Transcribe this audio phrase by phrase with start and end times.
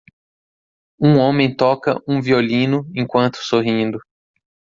[0.99, 3.99] Um homem toca um violino enquanto sorrindo.